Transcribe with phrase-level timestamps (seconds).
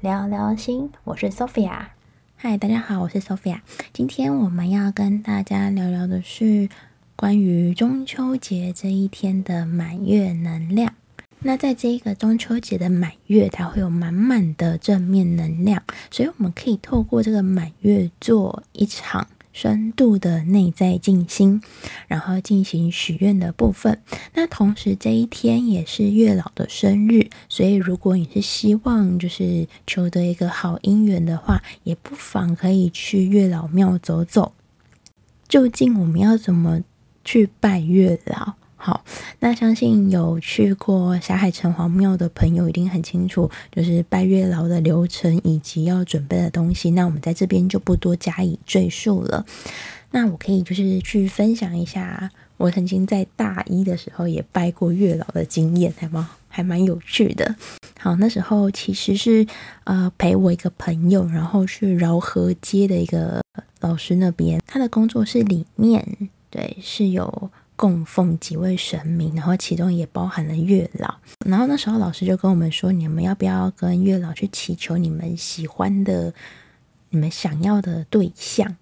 [0.00, 1.86] 聊聊心，我是 Sophia。
[2.36, 3.60] 嗨，大家好，我是 Sophia。
[3.92, 6.68] 今天我们要跟大家聊聊的是
[7.14, 10.94] 关于中秋节这一天的满月能量。
[11.40, 19.26] 那在这一个中秋节的满月，它会有满满的正面能量，所以我们可以透过这个满月做一场。
[19.52, 21.62] 深度的内在静心，
[22.08, 24.00] 然后进行许愿的部分。
[24.34, 34.52] 那同时这一天也是月老的生日，所以如果你是希望就是求得一个好姻缘的话，也不妨可以去月老庙走走。
[35.48, 36.80] 究竟我们要怎么
[37.24, 38.54] 去拜月老？
[38.84, 39.04] 好，
[39.38, 46.90] 那相信有去过霞海城隍庙的朋友一定很清楚，就是拜月老的流程以及要准备的东西。
[46.90, 49.46] 那我们在这边就不多加以赘述了。
[50.10, 57.54] 那我可以就是去分享一下，我曾经在大一的时候也拜过月老的经验，还蛮还蛮有趣的。
[58.00, 59.46] 好，那时候其实是
[59.84, 63.40] 呃陪我一个朋友，然后去饶河街的一个
[63.78, 66.04] 老师那边，他的工作室里面
[66.50, 67.48] 对是有。
[67.82, 71.12] 供奉几位神明，然后其中也包含了月老。
[71.44, 76.32] 然后那时候老师就跟我们说：“你们要不要跟月老去祈求你们喜欢的、
[77.10, 78.76] 你们想要的对象？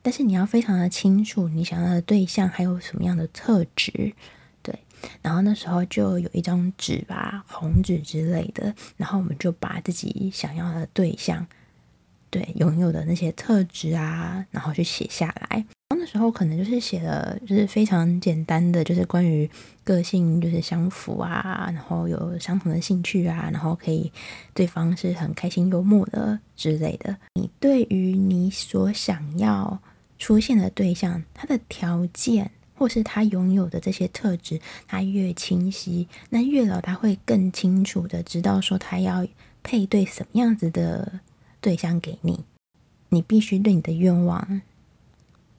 [0.00, 4.14] 但是你要非常的清楚，你想要的对象还有什么样的特质。”
[4.64, 4.74] 对。
[5.20, 11.46] 然后那时候就有一张纸吧，红纸之类的，然后我们就把自己想要的对象，
[12.30, 15.66] 对，拥有的那些特质啊，然后去写下来。
[16.06, 19.48] 时候可能就是写了，就是非常简单的，就是关于
[19.84, 24.10] 个性就是相符啊，然后有相同的兴趣啊，然后可以
[24.54, 27.14] 对方是很开心幽默的之类的。
[27.34, 29.78] 你对于你所想要
[30.18, 39.26] 出现的对象，他的条件或是他拥有的这些特质，他越清晰，那月老他会更清楚的知道说他要
[39.62, 41.20] 配对什么样子的
[41.60, 42.44] 对象给你。
[43.08, 44.60] 你必须对你的愿望。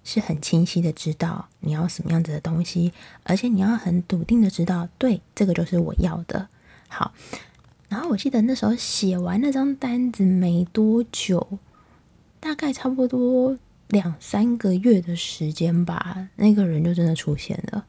[0.09, 6.47] 是很清晰的知道你要什么样子的东西，而且你要很笃定的知道，对，这个就是我要的。
[6.87, 7.13] 好，
[7.89, 11.59] 然后我记得那时候写完那张单子没多久，
[12.39, 13.59] 大概差不多
[13.89, 17.85] 两三个月的时间吧，那个人就真的出现了。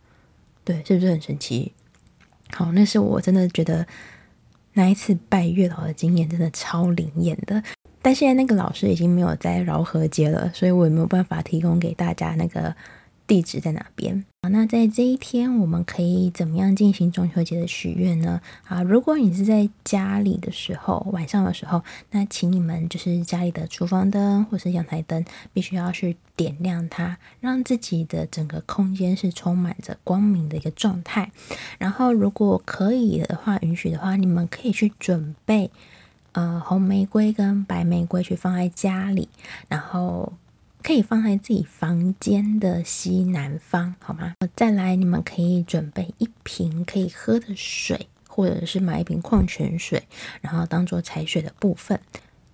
[0.64, 1.72] 对，是不是很神奇？
[2.50, 3.86] 好，那是我真的觉得
[4.72, 7.62] 那一次拜月老的经验真的超灵验的。
[8.08, 12.74] 但现在那个老师已经没有在饶河街了，所以我也没有办法提供给大家那个
[13.26, 14.24] 地址在哪边。
[14.40, 18.40] 好，那在这一天，我们可以怎么样进行中秋节的许愿呢？
[18.64, 21.82] 啊，如果你是在家里的时候，晚上的时候，
[22.12, 31.30] 那请你们就是家里的厨房灯或是阳台灯，必须要去点亮它，让自己的整个空间是充满着光明的一个状态。
[31.76, 35.70] 然后，如果可以的话，允许的话，你们可以去准备。
[36.32, 39.28] 呃，红玫瑰跟白玫瑰去放在家里，
[39.68, 40.32] 然后
[40.82, 44.34] 可以放在自己房间的西南方，好吗？
[44.54, 50.02] 再来，你们可以准备一瓶可以喝的水，或者是买一瓶矿泉水，
[50.40, 51.98] 然后当做采水的部分。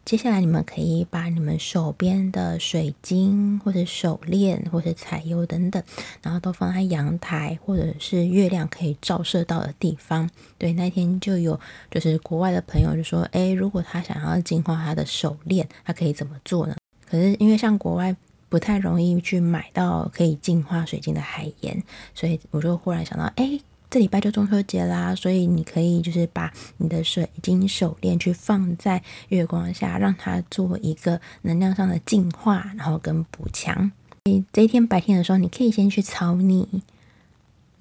[0.04, 5.82] 接下来，你们可以把你们手边的水晶，或者手链，或者彩油等等，
[6.20, 10.28] 然后都放在阳台，或者是月亮可以照射到的地方。
[10.59, 11.59] 对，那天就有
[11.91, 16.76] 就是国外的朋友就说，诶，如果他想要净化他的手链，他可以怎么做呢？
[17.09, 18.15] 可是因为像国外
[18.50, 21.82] 不太容易去买到可以净化水晶的海盐，
[22.15, 23.59] 所以我就忽然想到，诶。
[23.94, 33.93] 这礼拜就中秋节啦，所以你可以就是把你的水晶手链去放在月光下，让它做一个能量上的净化，然后跟补强。
[34.25, 36.83] 你这一天白天的时候，你可以先去草拟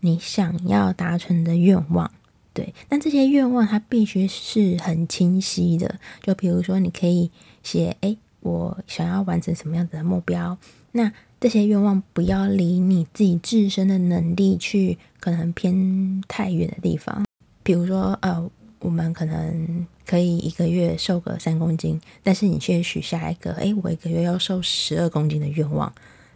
[0.02, 2.12] 你想要达成的愿望，
[2.54, 2.76] 对。
[2.88, 7.32] 但这些愿望它必须是很清晰的，就比如说你可以
[7.64, 10.60] 写，诶，我想要完成什么样子的目标，
[10.92, 11.12] 那。
[11.44, 17.24] 这些愿望不要离你自己自身的能力去可能偏太远的地方，
[17.64, 25.90] 比如说，呃，我们可能可以一个月瘦个三公斤，但是你却许下一个，诶，我一个月要瘦十二公斤的愿望，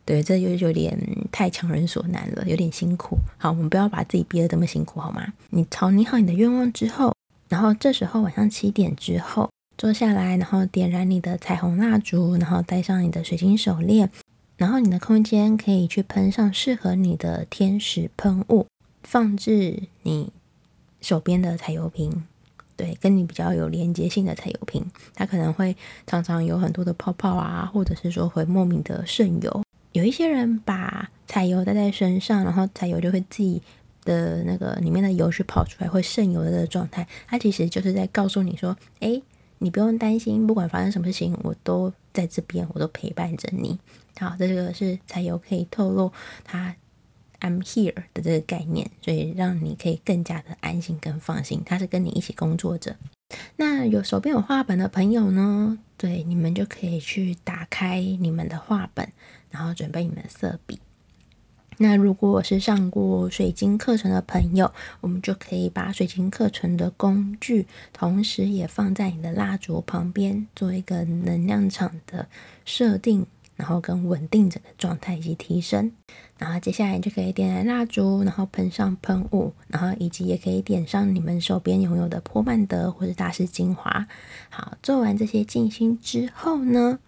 [0.05, 0.97] 对，这就有点
[1.33, 3.17] 太强人所难了，有点辛苦。
[3.37, 5.33] 好，我们不要把自己逼得这么辛苦，好吗？
[5.49, 7.13] 你草拟好你的愿望之后，
[7.49, 14.09] 然后这时候晚上七点之后坐下来，然后点燃你的彩虹蜡烛，然后戴上你的水晶手链。
[14.55, 18.65] 然后你的空间可以去喷上适合你的天使喷雾，
[19.07, 20.29] 放置你
[20.99, 22.25] 手边的彩油瓶，
[22.75, 25.73] 对，跟你比较有连接性的彩油瓶，它可能会
[26.05, 29.63] 常常有很多的泡泡啊，或者是说会莫名的渗油。
[29.93, 33.61] 有一些人把彩油带在身上，然后彩油就会自己
[34.03, 39.21] 的那个里面的油去跑出来，会渗油的状态，它其实就是在告诉你说，哎。
[39.59, 43.79] 你不用担心，不管发生什么事情，我都在这边，我都陪伴着你。
[44.19, 46.11] 好，这个是彩油可以透露
[46.43, 46.75] 他
[47.39, 52.95] I'm here 的这个概念，所以让你可以更加的安心跟放心，他是跟你一起工作着。
[53.57, 59.11] 那有手边有画本的朋友呢，对，你们就可以去打开你们的画本，
[59.51, 60.79] 然后准备你们的色笔。
[61.79, 72.27] 那如果是上过水晶课程的朋友，我们就可以把水晶课程的工具，同时也放在你的蜡烛旁边，做一个能量场的
[72.65, 75.91] 设定，然后跟稳定整个状态以及提升。
[76.37, 84.07] 然后接下来就可以点燃蜡烛，然后喷上喷雾，然后以及也可以点上你们手边拥有的波曼德或者大师精华。
[84.49, 86.99] 好，做完这些静心之后呢，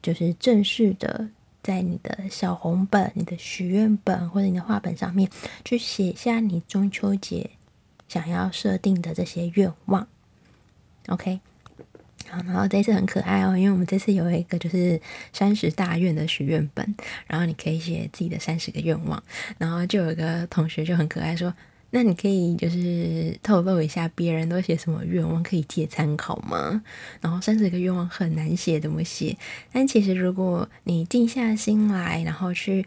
[0.00, 1.28] 就是正式的。
[1.62, 5.28] 在你的小红本、你的许愿本或者你的画本上面，
[5.64, 7.50] 去写下你中秋节
[8.06, 10.06] 想要设定的这些愿望。
[11.08, 11.40] OK，
[12.30, 15.00] 然后这次很可爱哦，因为我们这次有一个就是
[15.32, 16.94] 三十大愿的许愿本，
[17.26, 19.22] 然后你可以写自己的三十个愿望，
[19.58, 21.52] 然后就有一个同学就很可爱说。
[21.90, 26.82] 那你可以就是透露一下别人都写什么愿望，可以借参考吗？
[27.20, 29.34] 然后三十个愿望很难写，怎么写？
[29.72, 32.84] 但其实如果你静下心来，然后去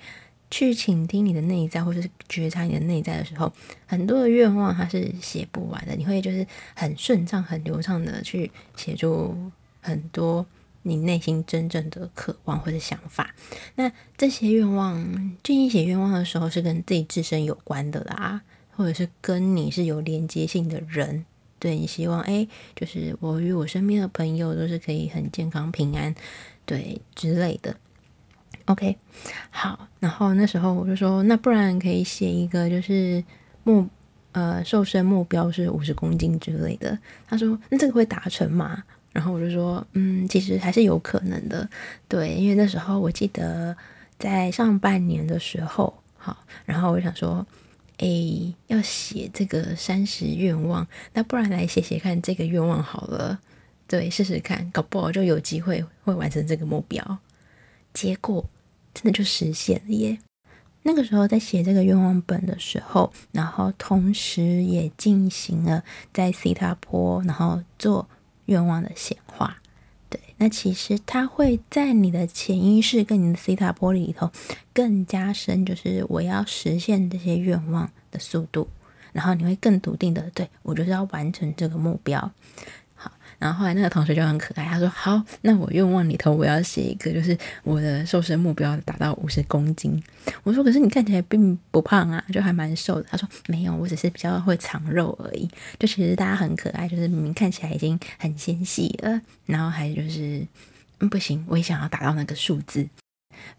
[0.52, 3.52] 去倾听你的内在，或者是觉察你的内在的时候，
[3.86, 5.96] 很多的愿望它是写不完的。
[5.96, 9.52] 你会就是很顺畅、很流畅的去写出
[9.82, 10.46] 很多
[10.84, 13.34] 你内心真正的渴望或者想法。
[13.76, 14.98] 那这些愿望，
[15.44, 18.42] 静心写愿望的时候是跟自己自身有关的啦。
[18.72, 21.26] 或者是跟你是有连接性的人，
[21.60, 26.16] 对，你希望哎，就是我与我身边的朋友都是可以很健康平安，
[26.66, 27.76] 对之类的。
[28.70, 28.96] OK，
[29.50, 33.24] 好，然后那时候我就说，那不然可以写一个，就是
[33.64, 33.88] 目
[34.32, 36.96] 呃瘦身目标是五十公斤之类的。
[37.28, 38.84] 他说，那这个会达成吗？
[39.12, 41.68] 然后我就说，嗯，其实还是有可能的，
[42.08, 43.76] 对，因为那时候我记得
[44.20, 47.46] 在上半年的时候，好，然后我想说。
[48.02, 53.38] 诶，要写这个三十愿望，那不然来写写看这个愿望好了，
[53.90, 57.18] 对，试试看，搞不好就有机会会完成这个目标。
[57.94, 58.50] 结果
[59.02, 60.20] 真的就实现了耶！
[60.84, 65.82] 那个时候在写这个愿望本的时候，然后同时也进行了
[66.14, 68.10] 在西塔坡，然后做
[68.48, 69.56] 愿望的显化。
[70.10, 74.30] 对，那其实它会在你的潜意识跟你的西塔坡里头
[74.74, 78.68] 更加深，就是我要实现这些愿望的速度，
[79.14, 82.32] 然后你会更笃定的，对，我就是要完成这个目标。
[83.40, 90.04] 然后后来那个同学就很可爱，他说：“好，那我愿望里头我要写一个，就是我的瘦身目标达到五十公斤。”
[90.44, 95.50] 我说：“可是你看起来并不胖啊，就还蛮瘦的。”他说：“没有，我只是比较会藏肉而已。
[95.80, 100.46] 就其实大家很可爱，就是明明看起来已经很纤细了，然后还就是
[101.00, 102.88] 嗯不行，我也想要达到那个数字。”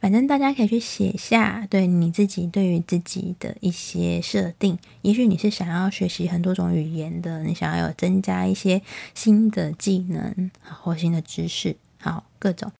[0.01, 8.81] 反正大家可以去写下对你自己对于自己的一些设定，也许你是想要学习很多种语言的，你想要有增加一些
[9.15, 12.73] 新的技能或新的知识，好，各种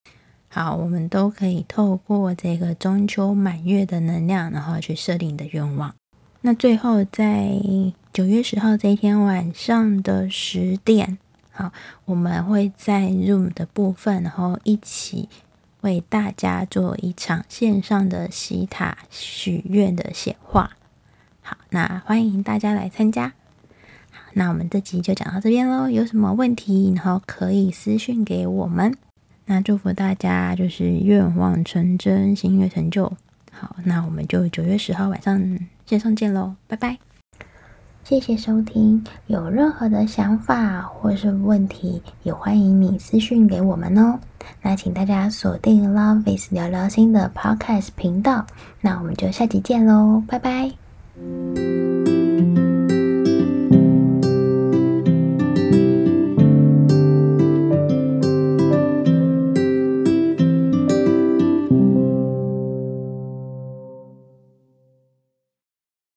[0.49, 5.95] 好，我们都可以透过这个中秋满月的能量，然后去设定你的愿望。
[6.41, 7.51] 那最后在
[8.13, 11.19] 九月十号这一天晚上的十点，
[11.53, 11.71] 好，
[12.07, 15.29] 我们会在 Zoom 的部分，然后一起。
[15.83, 20.71] 为大家做一场线上的希塔许愿的显化，
[21.43, 23.33] 好，那欢迎大家来参加。
[24.11, 25.89] 好，那我们这集就讲到这边喽。
[25.89, 28.95] 有什么问题，然后可以私讯给我们。
[29.47, 33.13] 那祝福大家就是愿望成真，心愿成就。
[33.51, 36.99] 好，那我们就九月十号晚上线上见喽，拜拜。
[38.05, 44.19] 谢谢收听，有任何的想法或是问题，也欢迎你私讯给我们哦。
[44.63, 48.47] 那请大家锁定 Love is 聊聊心的 Podcast 频道，
[48.81, 51.80] 那我们就下集见喽，拜拜。